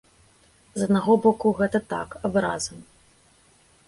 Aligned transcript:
З 0.79 0.85
аднаго 0.87 1.17
боку, 1.25 1.51
гэта 1.59 1.79
так, 1.93 2.09
абраза. 2.31 2.73